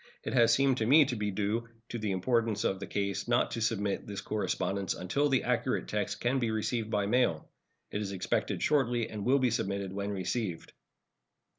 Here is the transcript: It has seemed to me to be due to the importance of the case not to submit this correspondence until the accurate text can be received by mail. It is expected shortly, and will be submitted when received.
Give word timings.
It 0.23 0.33
has 0.33 0.51
seemed 0.51 0.77
to 0.77 0.87
me 0.87 1.05
to 1.05 1.15
be 1.15 1.29
due 1.29 1.69
to 1.89 1.99
the 1.99 2.09
importance 2.11 2.63
of 2.63 2.79
the 2.79 2.87
case 2.87 3.27
not 3.27 3.51
to 3.51 3.61
submit 3.61 4.07
this 4.07 4.19
correspondence 4.19 4.95
until 4.95 5.29
the 5.29 5.43
accurate 5.43 5.87
text 5.87 6.19
can 6.19 6.39
be 6.39 6.49
received 6.49 6.89
by 6.89 7.05
mail. 7.05 7.51
It 7.91 8.01
is 8.01 8.11
expected 8.11 8.63
shortly, 8.63 9.07
and 9.11 9.23
will 9.23 9.37
be 9.37 9.51
submitted 9.51 9.93
when 9.93 10.09
received. 10.09 10.73